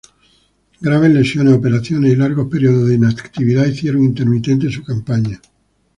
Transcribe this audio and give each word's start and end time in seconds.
Graves 0.79 1.13
lesiones, 1.13 1.53
operaciones 1.53 2.11
y 2.11 2.15
largos 2.15 2.47
períodos 2.49 2.87
de 2.89 2.95
inactividad 2.95 3.67
hicieron 3.67 4.03
intermitente 4.03 4.71
su 4.71 4.83
campaña. 4.83 5.39